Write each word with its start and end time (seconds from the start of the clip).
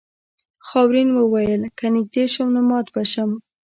خاورین 0.67 1.09
وویل 1.13 1.61
که 1.77 1.85
نږدې 1.95 2.25
شم 2.33 2.47
نو 2.55 2.61
مات 2.69 2.87
به 2.93 3.03
شم. 3.11 3.31